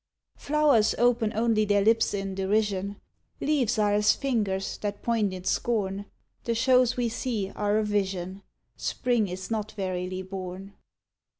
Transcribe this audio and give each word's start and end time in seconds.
Flowers 0.35 0.95
open 0.97 1.31
only 1.35 1.63
their 1.63 1.83
lips 1.83 2.11
in 2.15 2.33
derision, 2.33 2.99
Leaves 3.39 3.77
are 3.77 3.93
as 3.93 4.13
fingers 4.13 4.79
that 4.79 5.03
point 5.03 5.31
in 5.31 5.43
scorn 5.43 6.05
The 6.45 6.55
shows 6.55 6.97
we 6.97 7.07
see 7.07 7.51
are 7.55 7.77
a 7.77 7.83
vision; 7.83 8.41
Spring 8.75 9.27
is 9.27 9.51
not 9.51 9.73
verily 9.73 10.23
born. 10.23 10.73